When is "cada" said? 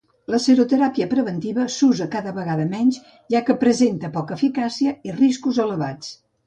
2.17-2.33